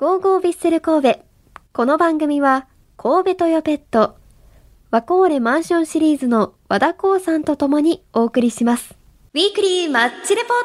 [0.00, 1.20] ゴーゴービッセル神戸。
[1.74, 2.66] この番組は、
[2.96, 4.16] 神戸トヨペット、
[4.90, 8.94] ワコーレマンションシリーズの和田光さんと共にお送りします。
[9.34, 10.64] ウィークリーマッチレポート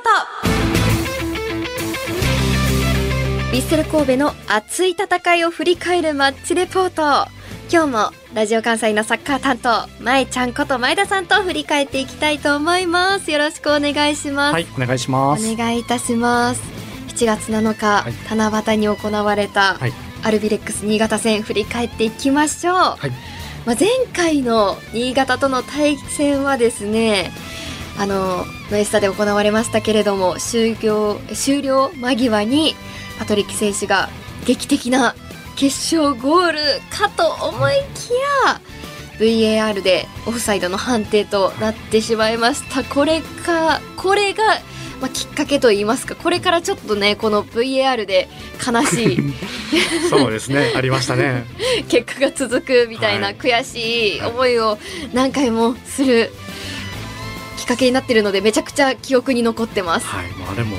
[3.51, 7.29] ビッセル神戸の熱い戦いを振り返るマッチレポート。
[7.69, 13.31] 今日もラジオ関西のサッカー担当、前ちゃんこと前田さんと振り返っていきたいと思います。
[13.31, 14.53] よろしくお願いします。
[14.53, 15.53] はい、お願いします。
[15.53, 16.84] お願いいたします
[17.15, 18.13] 7月7日、はい。
[18.29, 19.93] 七夕に行われた、はい。
[20.25, 23.11] アルビレックス新潟戦振り返っていきましょう、はい、
[23.63, 27.31] まあ、前回の新潟との対戦はですね
[27.99, 32.73] あのノエスタで行われましたけれども終了終了間際に
[33.19, 34.09] パトリック選手が
[34.47, 35.13] 劇的な
[35.55, 36.59] 決勝ゴール
[36.89, 38.09] かと思いき
[38.45, 38.59] や
[39.19, 42.83] VAR でオフサイドの判定となってしまいました。
[42.83, 44.43] これかこれが、
[45.01, 48.27] まあ、きっかけといいますかこれからちょっとねこの VAR で
[48.65, 49.33] 悲しい
[50.09, 51.45] そうですね、ありましたね。
[51.89, 54.77] 結果が続くみたいなはい悔しい思いを
[55.13, 56.31] 何回もする
[57.57, 60.05] きっかけになってるのでめちゃくちゃ記憶に残ってます。
[60.07, 60.77] はい、まあでも、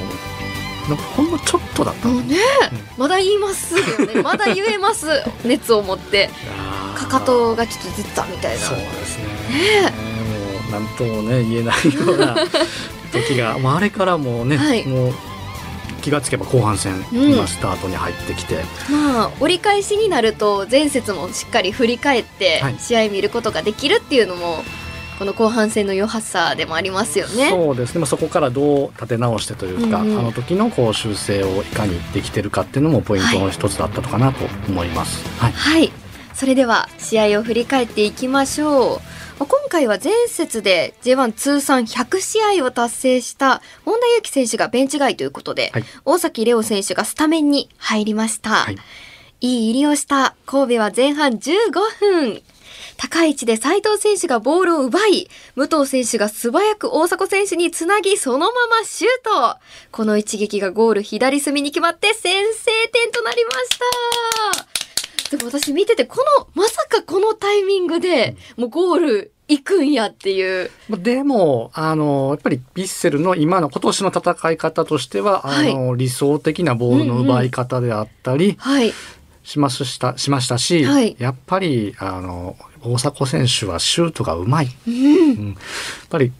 [1.17, 2.15] ほんのちょっとだったの。
[2.15, 2.37] もうね、
[2.97, 5.07] まだ言いますよね まだ言えます
[5.45, 6.31] 熱を持って
[6.95, 9.25] かかとがちょっとずったみたいなそうですね。
[9.85, 10.16] ね
[10.67, 12.37] ねもうなんともね言えないような
[13.13, 15.15] 時が、まああれからもうね、はいもう
[16.03, 24.63] 気がつけば後半戦、うん今スタートに入ってきて、まあ折り返しになると前節もしっかり振り返ってはい試合見ることができるっていうのも
[25.19, 27.51] この後半戦の良さでもありますよね。
[27.51, 28.01] そうですね。
[28.01, 35.25] まあそこからどう立て直してというか、うんうんあの時のこう修正をいかにできてるかっていうのもポイントの一つだったのかなと思います。
[35.39, 35.53] はい。
[35.53, 35.93] はい。
[36.35, 39.01] それでは試合を振り返っていきましょう。
[39.39, 48.51] まあ今回は前節で J1 通算100試合を達成した本田裕樹選手がベンチ外ということで、はい大崎レオ選手がスタメンに入りました。
[48.51, 48.77] はい
[49.41, 51.71] いい入りをした神戸は前半15
[52.01, 52.43] 分。
[52.97, 59.59] 高い位置で斉藤選手がボールを奪い、武藤選手が素早く大迫選手につなぎ、そのままシュート
[59.93, 63.79] この一撃がゴール左隅に決まって先制点となりまし
[64.65, 64.76] た
[65.31, 70.71] でも私見てて、この、まさかこのタイミングで、もうゴール行くんやっていう。
[70.89, 78.93] まあでも、あの、やっぱりヴィッセルの今の今年の戦い方としては、あの、理想的なボールの奪い方であったりはい。
[79.45, 84.69] しました、しましたし、はいやっぱり、あの、大迫選手はシュートがうまい。
[84.87, 84.95] うん。
[84.95, 85.57] うんやっ
[86.09, 86.33] ぱり、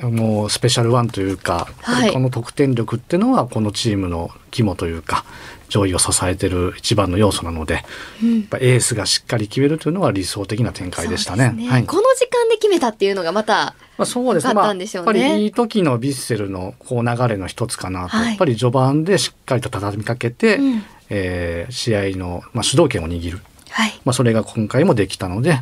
[0.00, 5.26] もうスペシャルワンというか、やっぱりこの得点力っていうのはこのチームの肝というか、
[5.72, 7.82] 上位を支えてる一番の要素なので、や
[8.22, 11.46] うんっぱエースがしっかり決めるというのは理想的な展開でしたね。
[11.48, 11.84] そうですはい。
[11.84, 14.54] この時間で決めたっていうのがまた、まあ、そうですね。
[14.54, 23.40] まあ、やっぱりいい時のヴィッセルのこう流れの一つかなと、はいやっぱり序盤でしっかりと畳みかけて、うんえー試合の、まあ、主導権を握る。
[23.72, 24.00] はい。
[24.04, 25.60] まあ、それが今回もできたので、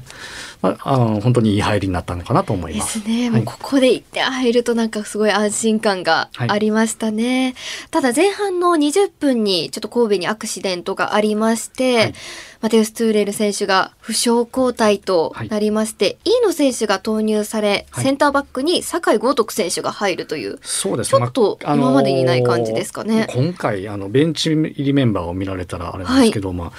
[0.63, 3.01] まあ、あの本当にいい入りになったのかなと思いでます。
[3.01, 3.31] すね。
[3.31, 7.55] はいもうここで1点入るとなんかすごい安心感がありましたね。
[7.91, 12.15] ただ前半の20分にちょっと神戸にアクシデントがありまして、はい
[12.61, 20.59] マテウス・トゥーレル選手が負傷交代となりまして、飯野選手が投入され、はいセンターバックに酒井豪徳選手が入るという。
[20.61, 26.73] そうですちょっとあの今までにない感じですかね今回あのベンチ入りメンバーを見られたらあれなんですけど、まあ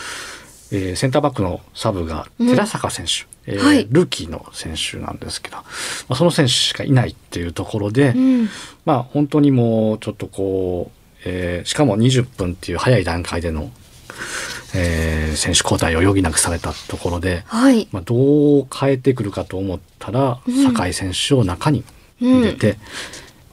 [0.71, 5.63] えーセンターバックのサブがうん寺坂選手、えーはいルーキーの選手なんですけど、ま
[6.09, 8.49] あ、その選手しかいないっていうところで、うん。
[8.85, 13.71] まあ本当にもうちょっとこう、えーしかも20分っていう早い段階での、
[14.75, 17.87] えー選手交代を余儀なくされたところで、はい。
[17.91, 21.83] まあ、どう変えてくるかと思ったら、うん酒井選手を中に
[22.19, 22.77] 入れて、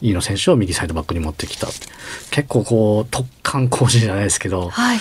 [0.00, 1.67] 飯野選手を右サイドバックに持ってきた。
[2.31, 4.99] 結構こう、突貫工事じゃないですけど、はい。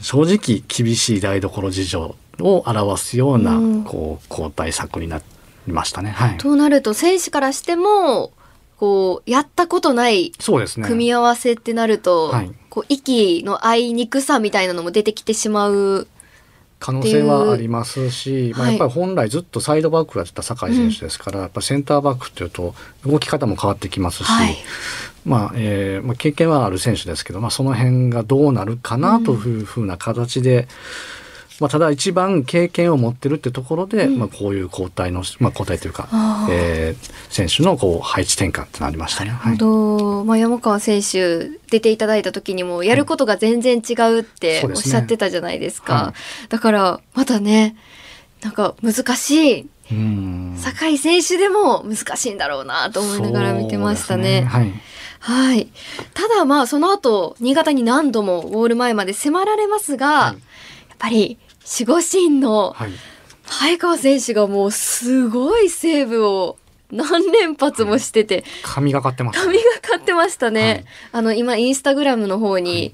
[0.00, 5.20] 正直厳しい台所事情を表すような、うんこう、交代策にな
[5.66, 6.10] りましたね。
[6.10, 6.38] はい。
[6.38, 8.32] となると選手からしても、
[8.78, 10.86] こう、やったことないそうですね。
[10.86, 16.06] 組み合わせってなると、はいこう息の合いにくさみたいなのも出てきてしまう。
[16.80, 18.72] 可能性はありますし、まあ、はい。
[18.72, 22.74] やっぱり本来ずっとサイドバックをやってた酒井選手ですから、やっぱセンターバックっていうと
[23.06, 24.56] 動き方も変わってきますし、はい。
[25.26, 30.66] まあえーまあ、経験はある選手ですけど、まあ、その辺がどうなるかなというふうな形で、
[31.60, 34.18] まあ、ただ一番経験を持ってるってところで、うん。
[34.18, 36.08] まあ、こういう交代の、まあ、交代というか
[36.50, 39.30] えー選手のこう配置転換ってなりましたね。
[39.30, 45.94] はいなるほど、まあ、山川選手出ていただいた時にもやることが全然違うっておっしゃってたじゃないですか。
[45.94, 46.14] は
[46.48, 47.76] だからまたね
[48.42, 49.68] なんか難しい。
[49.92, 50.54] うん。
[50.56, 54.42] 酒井選手でも難しいんだろうなと思いながら見てましたね。
[54.42, 54.72] はい。
[55.20, 55.68] はい。
[56.14, 60.36] ただまあその後新潟に何度もゴール前まで迫られますが、はい、やっ
[60.98, 61.38] ぱり
[61.70, 62.74] 守護神の
[63.44, 66.58] 早川選手がもうすごいセーブを
[66.90, 70.62] 何連発もしてて、神がかってます、神がかってましたね。
[70.62, 72.92] はい、あの今インスタグラムの方に、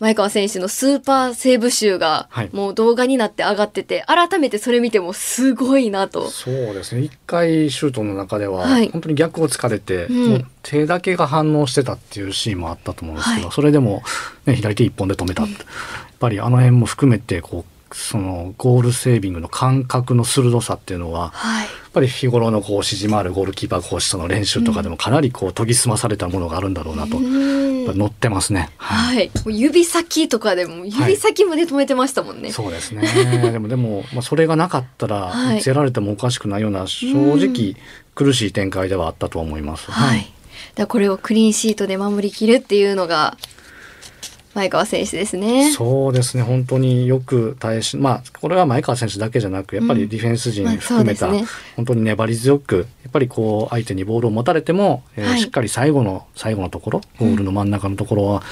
[0.00, 6.28] 前川選手のスーパーセーブ集がもう動画になって上がってて、はい、改めてそれ見てもすごいなと。
[6.30, 7.02] そうですね。
[7.02, 14.02] 一回シュートの中では本当に逆を突かれて、うん、手だけが反応してたっていうシーンもあったと思うんですけど、はい、それでも、
[14.46, 15.60] ね、左手一本で止めた、うん、やっ
[16.20, 28.70] ぱりあの辺も含めてこうそのゴールセービングの感覚の鋭さっていうのは、はい、やっぱり日頃のこう指示回るゴールキーパー講師との練習とかでもかなりこう研ぎ澄まされたものがあるんだろうなと、乗ってますね。
[28.76, 32.42] はい、はい、指先とかでも指先まで止めてましたもんね。
[32.42, 33.08] はい、そうですね。
[33.50, 37.76] でもでもまあそれがなかったらいつやられてもおかしくないような正直
[38.14, 39.90] 苦しい展開ではあったと思います。
[39.90, 40.32] はい。
[40.74, 43.36] だこれをクリーンシートで守りきるっていうのが
[44.54, 45.70] 前川選手ですね。
[45.72, 46.42] そうですね。
[46.42, 58.42] 本当によく耐えしまあこれは前川選手だけじゃなくやっぱりディフェンス陣含めた、うんまあね、本当に粘り強くやっぱりこう相手にボールを持たれても、えー、はい、しっかり最後の最後のところゴールの真ん中のところは、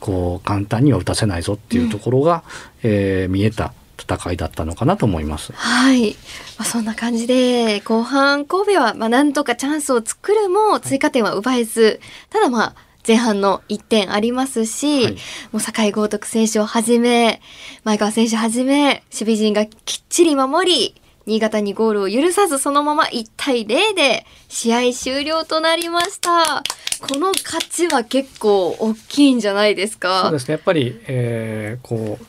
[0.00, 2.42] こう簡単には打たせないぞっていうところが、
[2.82, 5.52] うん、えー、見えた戦いだったのかなと思います。
[5.52, 6.16] はい、ま
[6.60, 12.00] あ、そんな感じで後半神戸はまあなんとかチャンスを作るも追加点は奪えず、はい、
[12.30, 12.74] ただまあ
[13.10, 15.18] 前半の1点ありますし、はい、も
[15.54, 17.40] う酒井豪徳選手をはじめ、
[17.82, 20.94] 前川選手はじめ、守備陣がきっちり守り、
[21.26, 26.62] 新潟にゴールを許さずそのまま1対0で試合終了となりました。
[27.00, 30.22] この勝ちは結構大きいんじゃないですか？
[30.22, 30.52] そうですね。
[30.52, 32.24] やっぱり、えー、こう、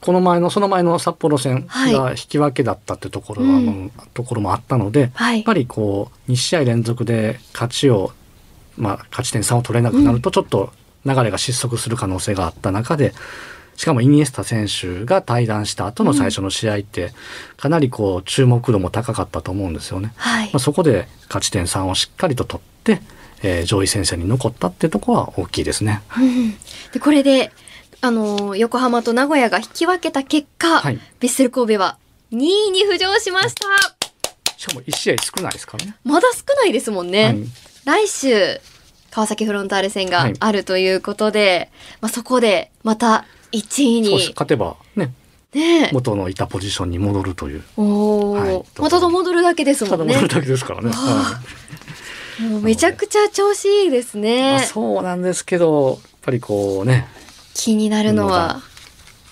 [0.00, 8.10] この前のその前の札幌戦が引き分けだったってところは、はいうん、ところもあったので、はい、やっぱりこう2試合連続で勝ちを
[8.80, 10.72] まあ、勝ち点3を取れなくなるとちょっと
[11.04, 13.12] 流れが失速する可能性があった中で、
[13.76, 17.12] しかもイニエスタ選手が退団した後の最初の試合って、
[17.56, 20.12] かなりこう注目度も高かったと思うんですよね。
[20.16, 23.00] はい、まあ、そこで勝ち点3をしっかりと取って、
[23.42, 26.02] えー、上位戦線に残ったってところは大きいですね。
[26.18, 26.50] うん、
[26.92, 27.52] でこれで
[28.02, 31.96] あの横浜と名古屋が引き分けた結果、はい、ヴィッセル神戸は
[32.32, 33.66] 2位に浮上しました。
[34.58, 35.96] しかも1試合少ないですからね。
[36.04, 37.24] まだ少ないですもんね。
[37.24, 38.60] はい来週
[39.10, 41.68] 川崎フロンターレ戦があるということで、はい、
[42.02, 45.12] まあ、そこでまた1位に勝てばね
[45.52, 47.64] ね元のいたポジションに戻るという。
[47.76, 50.14] おお、はい、まただ戻るだけですもんね。
[50.14, 50.92] 戻るだけですからね。
[52.48, 54.52] もうめちゃくちゃ調子いいですね。
[54.52, 57.08] まあ、そうなんですけど、やっぱりこうね。
[57.54, 58.62] 気になるのは。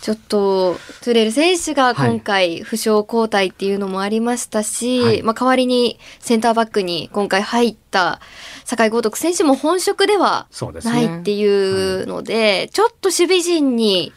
[0.00, 8.20] ちょっとトゥレル選手が今回負傷交代っていうのもありましたし、はい、まあ、代わりにセンターバックに今回入った
[8.64, 10.46] 酒井豪徳選手も本職では
[10.84, 14.12] ないっていうので、ねはい、ちょっと守備陣に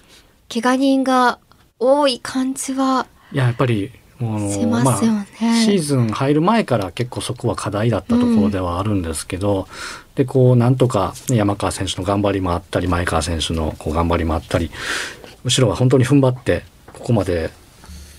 [0.54, 1.40] 怪我人が
[1.80, 3.92] 多い感じはいややっぱり
[4.22, 9.66] あのまあ、シーズン入る前から結構そこは課題だったところではあるんですけど、うん、
[10.14, 14.70] でこうなんとか、ね、山川選手の頑張りもあったり前川選手のこう頑張りもあったり
[15.44, 17.52] 後ろは本当に踏ん張ってここまで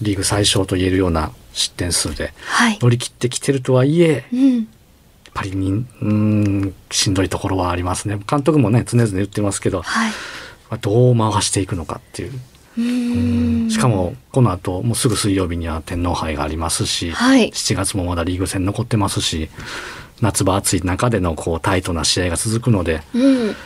[0.01, 2.33] リーグ最小と言えるような失点数で
[2.81, 4.65] 乗り切ってきてるとはいえ、はい、やっ
[5.35, 5.71] ぱりに
[6.01, 8.19] うんしんどいところはありますね。
[8.29, 10.13] 監督もね常々言ってますけど、はい、
[10.81, 12.33] どう回していくのかっていう。
[12.79, 13.71] うん。
[13.71, 19.51] しかもこの後もうすぐ水曜日には天皇杯がありますし、はい、7月もまだリーグ戦残ってますし
[20.23, 23.57] 夏場暑い中でのこうタイトな試合が続くので、うん、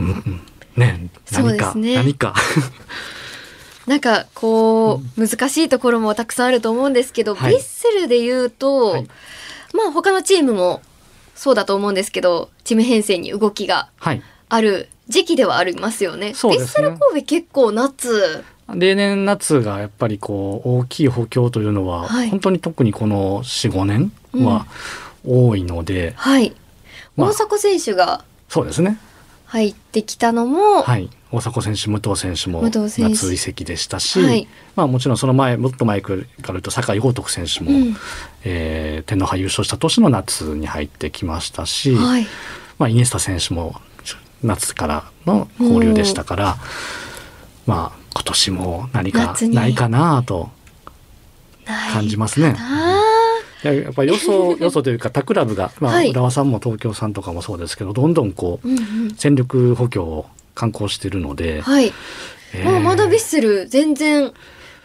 [0.00, 0.40] うん
[0.76, 2.34] ね何か、ね、何か
[3.86, 9.08] なんかこう、難しいところもたくさんあると思うんですけど、はい、ヴィッセルで言うと、はい、
[9.74, 10.82] まあ他のチームも
[11.34, 13.88] そうだと思うんですけどチーム編成に動きが
[14.48, 16.18] ある時期ではありますよね。
[16.18, 16.32] はい、ね。
[16.32, 18.44] ヴィッセル神戸結構夏。
[18.72, 24.66] 例年夏がやっぱりこう大きい補強というのは、はい、本当に特にこの45年は
[25.26, 26.54] 多いので、うん、はい、
[27.16, 28.98] まあ、大迫選手がそうですね
[29.52, 37.96] 入ってきたのも、はい、大迫選手武藤選手も夏移籍でしたし、はい、まあ、もちろんその前もっと前から言うと酒井豪徳選手も、うん、
[38.44, 42.26] えー、天皇杯優勝した年の夏に入ってきましたし、はい、
[42.78, 43.74] まあ、イニエスタ選手も
[44.42, 46.56] 夏からの交流でしたから、
[47.66, 50.48] まあ今年も何かないかなと
[51.92, 52.56] 感じますね。
[53.62, 61.92] ややっぱりよそ よそというか他クラブが、まあ、はい、浦和さんも東京さんとかもそうですけどどんどんこう、うんうん、戦力補強を刊行しているので、はい。
[62.54, 64.32] えー、まだヴィッセル全然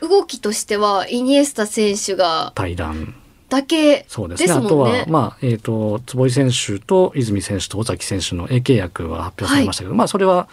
[0.01, 3.15] 動きとしてはイニエスタ選手が対談。
[3.49, 4.51] だけそうですね。
[4.51, 10.49] あとは、まあ、えっ、ー、と、坪井選手と泉選手と尾崎選手の A 契約は発表されましたけど、はい、まあ、それは、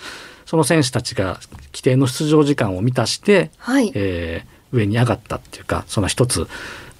[0.46, 1.40] その選手たちが
[1.72, 6.46] 規定の出場時間を満たして、はい、えー、上に上がったっていうか、その一つ、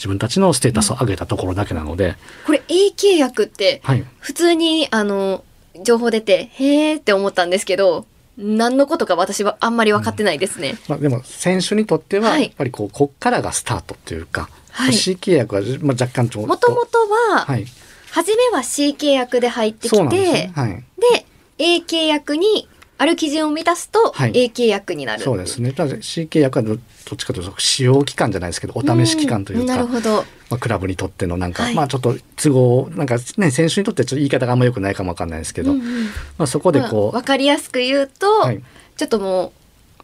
[0.05, 2.09] 自分たちのステータスを上げたところだけなので。
[2.09, 3.81] うん、これ A 契約って、
[4.19, 5.43] 普通に、あの、
[5.83, 8.05] 情報出て、へーって思ったんですけど、
[8.37, 10.73] 何のことか私はあんまり分かってないですね。
[10.73, 16.99] うん、まあ、でも選手にとってはやっぱりこう、こっからがスタートっていうか、はい、C 契約は、まあ、若干ちょもともと
[17.33, 17.65] は、はい、
[18.11, 20.85] 初めは C 契約で入ってきてで,、はい、
[21.15, 25.73] で A 契約にある基準を満たすと A 契約になる、そうですね。
[25.73, 26.79] ただ C 契約はどっ
[27.17, 30.25] ちかというと使用期間じゃないですけどお試し期間というか、なるほど。
[30.51, 36.05] まあ、クラブにとってのなんか、はい、まあちょっと都合なんかね選手にとってちょっと言い方があんまよくないかもわかんないですけど、うんうん、
[36.39, 38.63] まあ、そこでこう、まあ、分かりやすく言うと、はい、
[38.97, 39.53] ちょっともう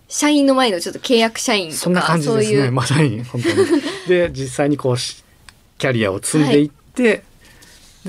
[0.09, 2.71] 社員の前のちょっと契約社員とかそんな感じですね。
[2.73, 3.55] まさに本当に。
[4.09, 7.23] で実際にこうキャリアを積んでいって、はい、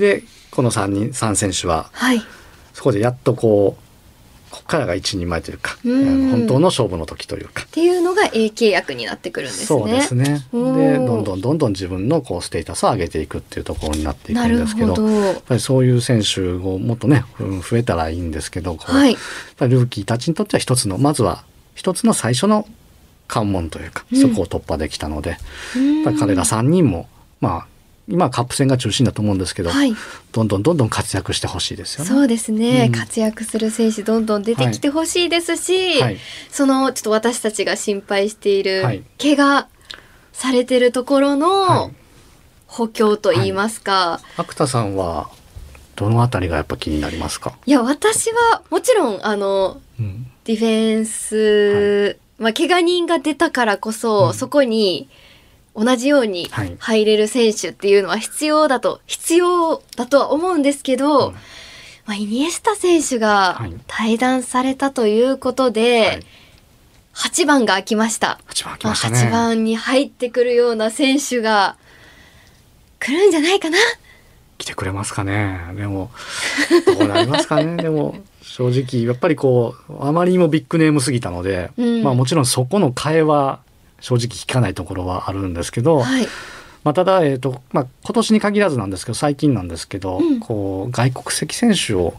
[0.00, 2.22] でこの3人3選手は、はい、
[2.74, 3.82] そこでやっとこう
[4.72, 7.64] からが一人前というか本当の勝負の時というか。
[7.64, 9.66] っていうのが A 契約になってくるんですね。
[9.66, 10.46] そうですね。
[10.50, 19.20] でどんどんどんどん自分のこうステータスを上げていくっていうところになっていくんですけどどやっぱりそういう選手をもっとね増えたらいいんですけど、はい、やっ
[19.56, 22.66] ぱりルーキーたちにとっては一つのまずは一つの最初の
[23.28, 25.38] 関門というか、そこを突破できたので、
[25.76, 27.08] うん、彼ら3人も
[27.40, 27.66] まあ
[28.12, 29.96] 今はカップ戦が中心だと思うんですけど、はい、
[30.32, 32.10] どんどんどんどん活躍してほしいですよね。
[32.10, 36.18] そうですね、うん、活躍する選手どんどん出てきてほしいですし、はい、
[36.50, 39.66] そのちょっと私たちが心配している、はい、怪我
[40.34, 41.90] されてるところの
[42.66, 44.20] 補強と言いますか。
[44.36, 45.30] 芥田さんは
[45.96, 47.56] どのあたりがやっぱ気になりますか？
[47.64, 55.08] いや私はもちろんあの、うん、ディフェンス、まあ怪我人が出たからこそ、うん、そこに。
[55.74, 56.48] 同じように
[56.78, 61.38] 入れる選手っていうのは必要だと、必要だとは思うんですけど、うん、ま
[62.08, 66.26] あ、イニエスタ選手が退団されたということで、はい、
[67.14, 68.38] 8番が空きました。
[68.48, 69.18] 8番ましたね。
[69.18, 71.76] 8番に入ってくるような選手が
[72.98, 73.78] 来るんじゃないかな？
[74.58, 75.58] 来てくれますかね。
[75.74, 76.10] でも、
[76.86, 77.76] どうなりますかね？
[77.82, 83.60] でも、正直、やっぱりこう、あまりにもビッグネームすぎたので、うん、まあもちろんそこの替えは
[84.02, 86.26] 正直聞かないところはあるんですけど、はい、
[86.84, 92.14] まあ、ただ、えーとまあ、今年に限らずなんですけど最近なんですけど、うん、こう外国籍選手を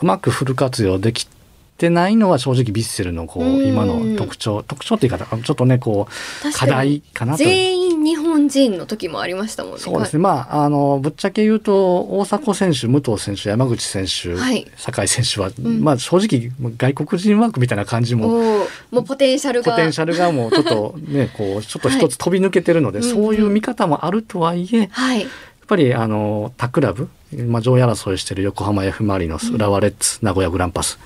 [0.00, 1.28] うまくフル活用でき
[1.76, 7.38] てないのは正直ヴィッセルのこう今の特徴特徴っていうかちょっとねこう課題かなと。
[7.38, 9.78] 全員日本人の時もありましたもんね。
[9.80, 10.18] そうですね。
[10.20, 18.28] まあ、あの、ぶっちゃけ言うと、大迫選手、武藤選手、山口選手、はい、酒井選手は、うん、まあ、正直、外国人ワークみたいな感じも。
[18.90, 19.72] もうポテンシャルが。
[19.72, 25.28] ポテンシャルがもうちょっとね、 こう、ちょっと一つ飛び抜けてるので、はい、そういう見方もあるとはいえ、はい、やっ
[25.66, 30.98] ぱり、あの、他クラブ、まあ、上位争いしてる横浜 F・ マリノス、浦和レッズ、名古屋グランパス。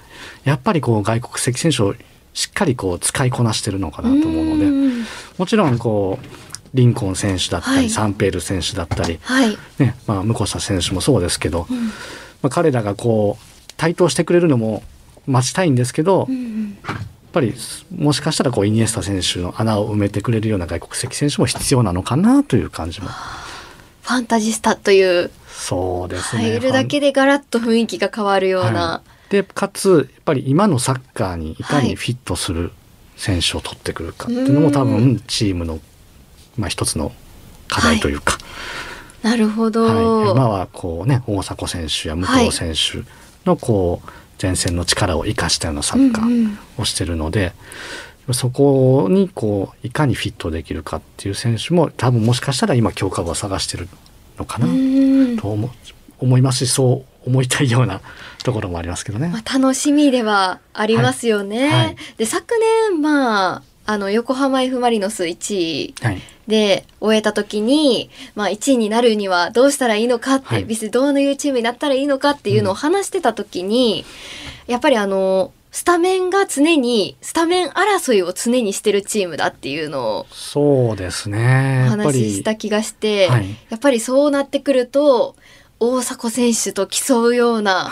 [0.44, 1.94] やっぱりこう、外国籍選手を
[2.34, 5.04] しっかりこう使いこなしてるのかなと思うので、
[5.38, 9.56] もちろんこう、リンコン選手だったり、はい、サンペール選手だったり、はい。
[9.78, 11.92] ねまあ、向下選手もそうですけど、うん、ま
[12.44, 14.82] あ、彼らがこう台頭してくれるのも
[15.26, 16.96] 待ちたいんですけど、うん、やっ
[17.32, 17.54] ぱり
[17.94, 23.08] もしかしたらこうイニエスタ選手の穴を埋めてくれるような外国籍選手も必要なのかなという感じも。
[23.08, 26.44] ファンタジスタというそうですね。
[26.44, 28.70] 入るだけでガラッと雰囲気が変わるような。
[28.70, 32.72] はい、でかつやっぱり今のサッカーにいかにフィットする
[33.16, 35.80] 選手を取ってくるかっていうのも多分チームの
[36.58, 37.12] まあ、一つの
[37.68, 38.38] 課題というか、は
[39.28, 43.04] い、なるほど、はい、今はこうね大迫選手や武藤選手
[43.48, 44.10] のこう
[44.40, 47.52] 前線の力を生かしたようなサッカーをしてるので、うん
[48.28, 53.88] うん、そこにこういかにフィットできるかっていう選手も多分もしかしたら今強化部を探してる
[54.38, 54.66] のかな
[55.40, 55.70] と思
[56.20, 58.00] 思いますしそう思いたいような
[58.42, 59.28] ところもありますけどね。
[59.28, 61.68] まあ、楽しみではありますよね。
[61.68, 61.70] はい。
[61.70, 62.54] はい、で昨
[62.90, 65.94] 年まああの横浜 F・ マリノス1位
[66.46, 74.04] で終えた時に、まあ、1位になるにはどうしたらいいのかって、はい、ビスどういうチームになったらいいのかっていうのを話してた時に、
[74.66, 81.84] うん、やっぱりあのスタメンが常にスタメン争いを常にしてるチームだっていうのをそうですね。
[81.86, 85.34] お話しした気がして、はい、やっぱりそうなってくると
[85.80, 87.88] 大迫選手と競うような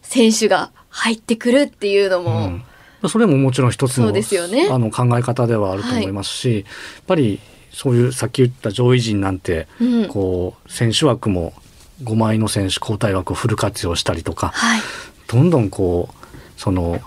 [0.00, 2.60] 選手が入ってくるっていうのも、
[3.08, 4.22] それももちろん一つの,、ね、
[4.70, 6.64] あの考え方ではあると思いますし、はい、やっ
[7.06, 7.40] ぱり
[7.72, 11.52] そういうさっき言った上位陣なんて、うん、こう選手枠も
[12.02, 14.80] 5枚の選手交代枠をフル活用したりとか、はい、
[15.28, 17.00] どんどんこうその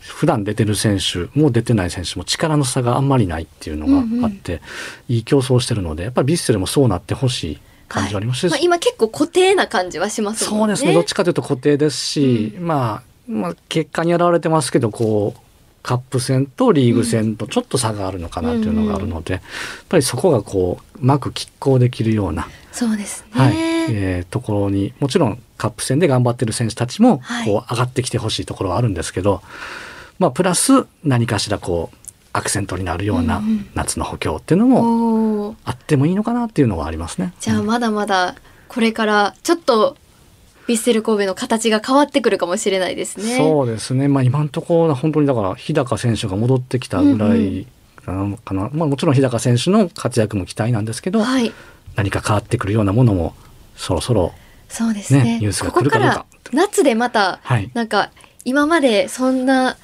[0.00, 4.58] 普段出てる選手も出てない選手も力の差があんまりないっていうのがあって、うん。
[4.58, 8.40] うん、いい競争してるのでやっぱりヴィッセルもそうなってほしい感じはあります。
[8.40, 10.50] し、はい、まあ、今結構固定な感じはしますね。
[10.50, 10.94] そうですね。
[10.94, 15.40] どっちかというと固定ですし、うん、まあ、まあ結果に現れてますけどこう
[15.82, 23.54] カップ戦とリーグ戦とちょっと差があるのかなというのがあるので、うん、やっぱりそこがこううまく拮抗できるようなそうですね、はい
[23.88, 29.42] えー、ところにもちろんカップ戦で頑張ってる選手たちもこう上がってきてほしいところはあるんですけど、はい、
[30.18, 31.96] まあプラス何かしらこう
[32.32, 33.40] アクセントになるような
[33.74, 37.32] 夏の補強っていうのもあってもいいのかなっていうのはありますね。
[37.40, 38.34] じゃあまだまだ
[38.68, 39.96] これからちょっと
[40.66, 43.36] ヴィッセル神戸の形が変わってくるかもしれないですね。
[43.36, 44.08] そうですね。
[44.08, 47.66] まあ今のところ本当にだから日高選手が戻ってきたぐらい
[48.04, 48.18] かな。
[48.22, 48.38] うんうん、
[48.78, 51.52] まあもちろん日高選手の活躍も期待なんですけど、はい、
[51.94, 53.34] 何か変わってくるようなものも
[53.76, 54.32] そろそろ、ね、
[54.68, 55.38] そうですね。
[55.40, 56.26] ニュースが来るかどうか。
[56.52, 58.10] 夏でまた、はい、なんか
[58.44, 59.76] 今までそんな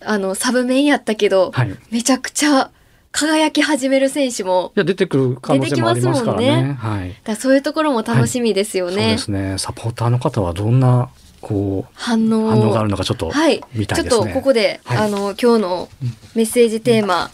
[0.00, 2.70] あのサブメインやったけど、はい、めちゃくちゃ
[3.16, 6.62] 輝き始める選手もいや出てくる可能性もありますからね。
[6.64, 6.72] ね。
[6.74, 9.58] はい、だそういうところも楽しみですよね、はい、そうですね。
[9.58, 11.08] サポーターの方はどんな
[11.40, 13.32] こう反応反応があるのかちょっと
[13.72, 15.88] 見たい、ね、ちょっとここで、はい、あの今日の
[16.34, 17.30] メッセージテーマ、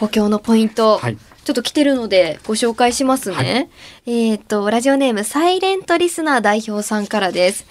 [0.00, 3.70] 補強のポイント、はい、ちょっと来てるのでご紹介しますね。
[4.06, 7.64] えっ、とラジオネームサイレントリスナー代表さんからです。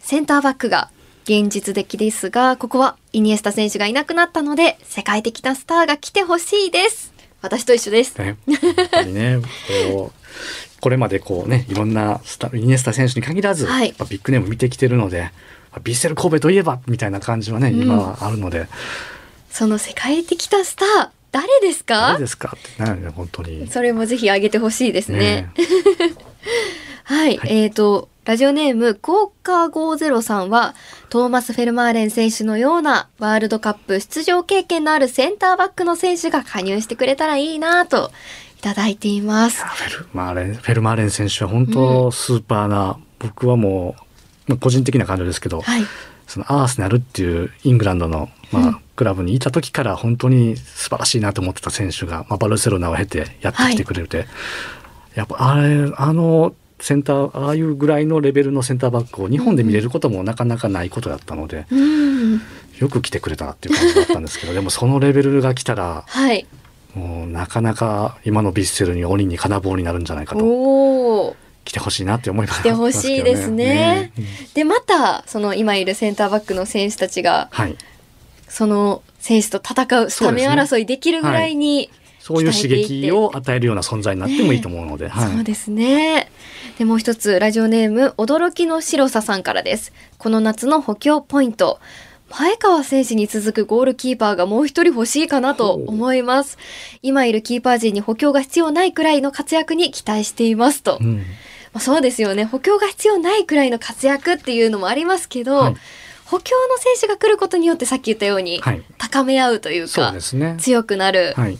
[0.00, 0.90] センターバックが
[1.28, 7.12] 現実的ですが、ここはイニエスタ選手がいなくなったので、世界的なスターが来てほしいです。
[7.42, 8.16] 私と一緒です。
[8.18, 8.36] ね、
[9.12, 9.38] ね、
[9.92, 15.32] こう、これまでこうね、いろんなスタイニエスタ選手に限らず、はい、ビッグネーム見てきてるので、
[15.82, 18.68] ビッセル神戸といえばみたいな感じはね、今はあるので。
[19.50, 22.02] その世界的なスター、誰ですか？
[22.12, 22.56] 誰ですか？
[22.56, 23.66] ってね、本当に。
[23.66, 25.18] それもぜひ上げてほしいですね。
[25.18, 25.50] ね
[27.06, 30.74] はい、はい、えっ、ー、と、ラジオネーム、クォッカー50さんは、
[31.08, 38.10] トーマス・フェルマーレン選手のようなワールドカップ出場経験のあるセンターバックの選手が加入してくれたらいいなと
[38.58, 39.64] いただいています。
[39.64, 43.94] フェルマーレン、フェルマーレン選手は本当スーパーな、うん、僕はも
[44.48, 45.82] う、まあ、個人的な感情ですけど、はい、
[46.26, 54.26] そのアーセナルっていうイングランドの、まあ、うん、クラブにいた時から本当に素晴らしいなと思ってた選手が、まあ、バルセロナを経てやってきてくれて、はい、
[55.14, 62.40] やっぱあれ、あの、センターああいうぐらいのレベルのセンターバックを日本で見れることもなかなかないことだったので、うん、
[62.78, 66.46] よく来てくれたなっていう感じだったんですけどでもそのレベルが来たら、はい、
[66.94, 71.36] もうなかなか今のヴィッセルに鬼に金棒になるんじゃないかと。
[71.64, 73.64] 来てほしいなって思います、ね、来てほしいですね。
[73.64, 74.12] ね
[74.54, 77.76] でまたその今いるセンターバックの選手たちが、はい、
[78.46, 82.48] その選手と戦うスタメン争いできるぐらいに、そうい。
[82.48, 86.30] う刺激を与えるような存在になってもいいと思うので、ねはい、そうですね
[86.78, 91.80] でもう一つラジオネーム驚きの白ささんからですこの夏の補強ポイント
[92.28, 96.58] 前川選手に続くゴールキーパーがもう一人欲しいかなと思います。
[97.00, 100.98] 今いるキーパー陣に補強が必要ないくらいの活躍に期待していますと。
[101.00, 101.22] うん、ま
[101.74, 102.44] あ、そうですよね。
[102.44, 105.76] 補強が必要ないくらいの活躍っていうのもありますけど、はい、
[106.24, 108.60] 補強の選手が来ることによってさっき言ったように、
[108.98, 111.32] 高め合うというか、ね、強くなる。
[111.36, 111.58] はい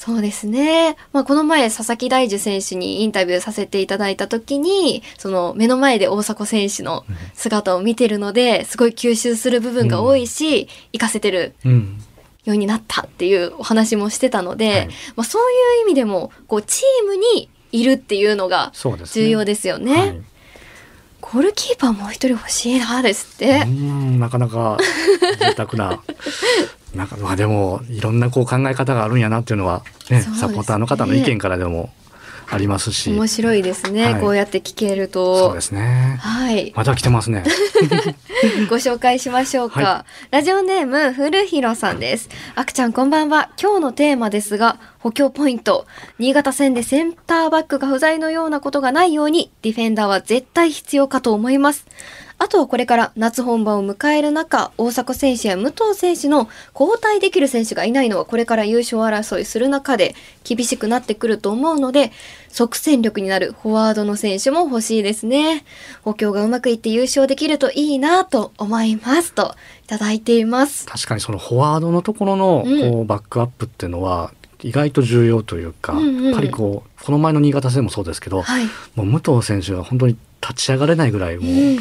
[0.00, 0.96] そうですね。
[1.12, 11.52] まあ、この前、佐々木大樹選手にインタビューさせていただいた時に、その目の前で大迫選手の姿を見てるので、すごい吸収する部分が多いし、活、かせてる
[12.46, 18.72] ようになったっていうお話もしてたので、はい、まあ、そういう意味でも、こう、チームにいるっていうのが
[19.12, 19.92] 重要ですよね。
[19.92, 20.22] ねはい
[21.20, 23.64] ゴールキーパーもう一人欲しいなですって。
[23.66, 24.78] なかなか
[25.38, 26.02] 贅沢な
[26.94, 30.22] なんかまあでもいろんなこう考え方があるんやなっていうのはね、ね。
[30.22, 31.90] サポーターの方の意見からでも
[32.50, 33.10] ありますし。
[33.10, 35.38] 面白いですね、はい、こうやって聞けると。
[35.38, 36.18] そうですね。
[36.20, 36.72] はい。
[36.74, 37.44] また来てますね。
[38.68, 42.28] ご紹介しましょうか、はい、ラジオネーム古弘さんです。
[42.56, 43.50] あくちゃんこんばんは。
[43.60, 45.86] 今日のテーマですが補強ポイント。
[46.18, 51.86] 新潟戦でセンターバックが不在のようなことがないようにディフェンダーは絶対必要かと思います
[52.42, 62.12] あとはこれから夏本番を迎える中、大迫選手や武藤選手の交代できる選手がいないのはこれから優勝争いする中で厳しくなってくると思うので、
[62.48, 65.66] 即戦力になるフォワードの選手も欲しいですね。
[66.00, 70.86] 補強がうまくいって優勝できるといいなと思いますといただいています。
[70.86, 81.78] 確かにそのフォワードのところのこうバックアップっていうのは、意外と重要というか、うんうん、やっぱりこうこの前の新潟戦もそうですけど、はい、もう武藤選手は本当に立ち上がれないぐらいもう、うん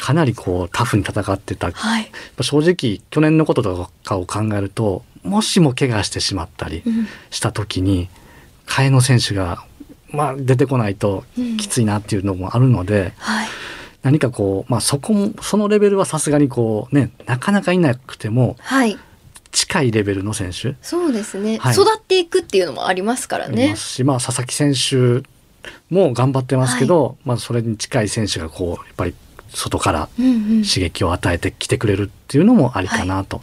[0.00, 2.10] かなりこうタフに戦ってた、はい、
[2.40, 6.82] 正直去年のこととかを考えるともしも怪我してしまったり
[7.28, 8.08] した時に、うん、
[8.66, 9.64] 替えの選手が、
[10.10, 11.24] まあ、出てこないと
[11.58, 13.48] きついなっていうのもあるので、うんはい、
[14.02, 18.98] 何かこう、まあ、そこもそのレベルはさすがにこうねなかなかいなくても、はい、
[19.52, 20.76] 近いレベルの選手。
[20.80, 23.76] そうですね、はい、育っていくっていうのもありますからね。
[23.76, 25.28] し、まあ、佐々木選手
[25.90, 29.14] も頑張ってますけど、はい、まあ、それに近い選手がこうやっぱり
[29.54, 33.42] 外から刺激を与えてきてくれるっていうのもありかなと。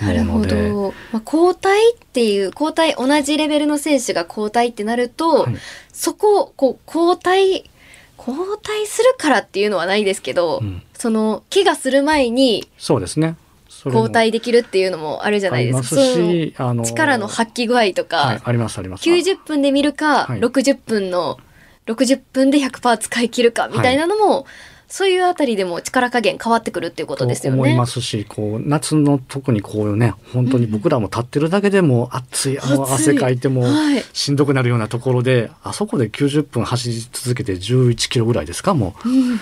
[0.00, 5.56] なるほど、まあ、交代っていう交代同じレベルの選手が交代ってなると、はい、
[5.92, 7.70] そこをこう交代
[8.18, 13.36] 交代するからっていうのはないですけど、うん、その怪我する前にそうですね。
[13.84, 16.00] 交代できるっていうのもあるじゃないですか。
[16.00, 19.08] しあの力の発揮具合とか、はい、ありますあります。
[19.08, 21.38] 90分で見るか、はい、60分の
[21.86, 24.44] 60分で100%使い切るかみたいなのも、はい、
[24.92, 27.58] そういうあたりでも力加減変わってくるっていうことですよね。
[27.58, 33.64] 思いますし、こう夏の特にこういうね、本当に僕らも立ってるだけでも熱い、あの汗かいても
[34.12, 39.08] しんどくなるようなところで、はい、あそこで90分走り続けて11キロぐらいですかもう。
[39.08, 39.40] うん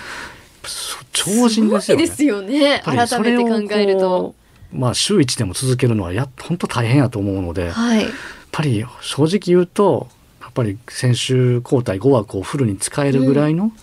[1.11, 2.05] 超人ですよね。
[2.05, 2.81] ですよね。
[2.85, 4.33] 改めて考えると。
[4.71, 8.11] まあ週1でも続けるのはや本当大変やと思うので、はい、やっ
[8.53, 10.07] ぱり正直言うと
[10.39, 13.73] やっぱり選手交代5枠をフルに使えるぐらいの、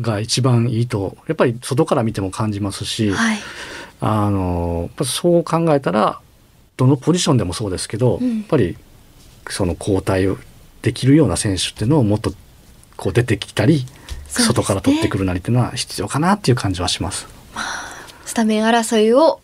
[0.00, 3.38] が一番いいとやっぱり外から見ても感じますし、はい、
[4.00, 6.20] あのそう考えたら
[6.76, 8.76] どのポジションでもそうですけど、うん、やっぱり
[9.48, 10.26] その交代
[10.82, 12.32] できるような選手っていうのをもっと
[12.96, 13.86] こう出てきたり、ね、
[14.26, 17.26] 外から取ってくるなりっていうのは必要かなっていう感じはします。
[18.24, 19.40] スタメン争いを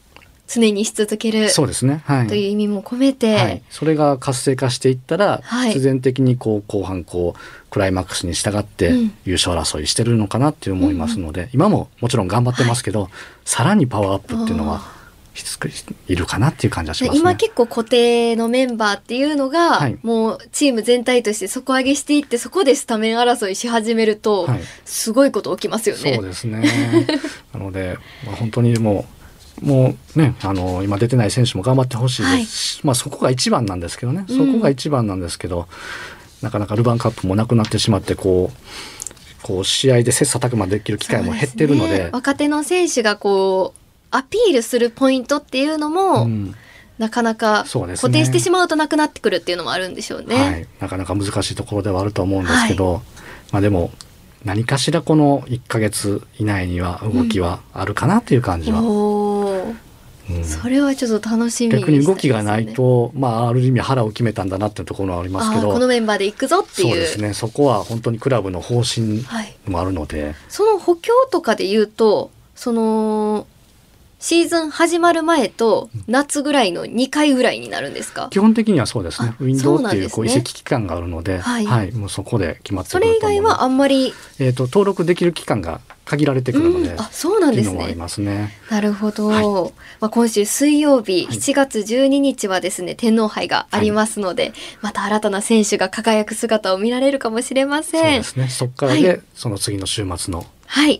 [0.52, 8.92] 常にし続けるそうですね、はい、という意味も込めて、はい、それが活性化していったら、はい、必然的にこう後半こうクライマックスに従って
[9.24, 13.10] 優勝争いしてるのかなって思いますので、うん、今ももちろん頑張ってますけど、はい、
[13.44, 14.82] さらにパワーアップっていうのは
[16.08, 26.16] いるかなっていう感じはします、ね、今結構固定のメンバーっていうのが、はい、もうチーム全体として底上げしていってそこでスタメン争いし始めると、はい、すごいこと起きますよね。
[26.16, 26.68] そうですね。
[27.54, 29.19] なので、まあ、本当にもう
[29.60, 32.56] もうね、あの、今出てない選手も頑張ってほしいです。
[32.56, 35.68] し、はい、まあそこが一番なんですけどね、そこが一番なんですけど、
[36.42, 38.56] なかなかルヴァンカップもなくなってしまって、こう、
[39.42, 46.54] こう試合で切磋琢磨できる機会も減ってるので、ね、若手の選手がこうアピールするポイントっていうのも、うん、
[46.98, 50.36] なかなか固定してしまうとなくなってくるっていうのもあるんでしょうね。
[50.36, 53.02] はい、なかなか難しいところではあると思うんですけど、はい、
[53.52, 53.90] まあでも
[54.44, 58.80] 何かしらこの1か月以内には動きはあるかなという感じは。
[58.80, 59.29] うん
[60.44, 65.72] それはちょっと楽しみ、ね、逆に動きがないと、まあ、ある意味腹を決めたんだなっていうところはありますけど。
[65.72, 66.88] このメンバーでいくぞっていう。
[66.90, 67.34] そうですね。
[67.34, 69.24] そこは本当にクラブの方針
[69.66, 73.46] もあるので、はい、その補強とかで言うとその
[74.18, 78.28] シーズン始まる前と夏ぐらいの2回ぐらいになるんですか？
[78.30, 79.34] 基本的にはそうですね。
[79.40, 87.94] ウィンドウっていうこう移籍期間があるので、はい、はい、もうそこで決まってそれ以外はあんまり、えーと、登録できる期間が限られてくるので、うん、あそうなんですね、
[88.24, 98.24] ね、なるほど、はい、まあ、今週水曜日7月12日はですね、天皇杯がありますので、はい、また新たな選手が輝く姿を見られるかもしれません。
[98.24, 98.48] そうですね。
[98.48, 100.46] そこからで、その次の週末の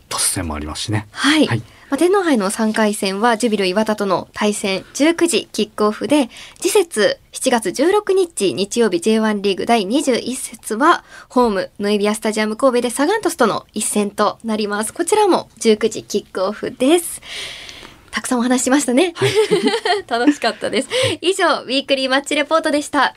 [0.09, 1.09] 突戦もありますしね。
[1.11, 14.95] はいまあ、天皇杯の3回戦はジュビロ磐田との対戦19時キックオフで次節7月16日日曜日 J1 リーグ第21節はホームノイビアスタジアム神戸でサガン鳥栖との一戦となります。
[14.95, 17.21] こちらも19時キックオフです。
[18.13, 19.31] たくさんお話しましたね、はい、
[20.07, 20.89] 楽しかったです。
[21.21, 23.17] 以上ウィークリーマッチレポートでした